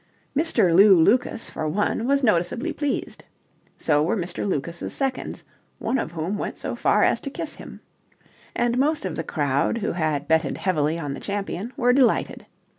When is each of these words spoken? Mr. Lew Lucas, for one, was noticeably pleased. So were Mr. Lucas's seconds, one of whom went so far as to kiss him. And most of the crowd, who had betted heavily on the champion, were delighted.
Mr. 0.35 0.73
Lew 0.73 0.99
Lucas, 0.99 1.47
for 1.51 1.67
one, 1.67 2.07
was 2.07 2.23
noticeably 2.23 2.73
pleased. 2.73 3.23
So 3.77 4.01
were 4.01 4.17
Mr. 4.17 4.47
Lucas's 4.47 4.93
seconds, 4.95 5.43
one 5.77 5.99
of 5.99 6.13
whom 6.13 6.39
went 6.39 6.57
so 6.57 6.75
far 6.75 7.03
as 7.03 7.19
to 7.21 7.29
kiss 7.29 7.53
him. 7.57 7.81
And 8.55 8.79
most 8.79 9.05
of 9.05 9.13
the 9.15 9.23
crowd, 9.23 9.77
who 9.77 9.91
had 9.91 10.27
betted 10.27 10.57
heavily 10.57 10.97
on 10.97 11.13
the 11.13 11.19
champion, 11.19 11.71
were 11.77 11.93
delighted. 11.93 12.47